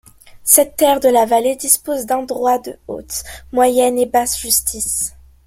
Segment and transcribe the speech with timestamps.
[0.43, 5.13] Cette terre de La Vallée dispose d'un droit de haute, moyenne et basse justice.